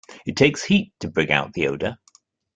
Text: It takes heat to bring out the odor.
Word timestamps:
It 0.25 0.35
takes 0.35 0.63
heat 0.63 0.93
to 1.01 1.11
bring 1.11 1.29
out 1.31 1.53
the 1.53 1.67
odor. 1.67 1.99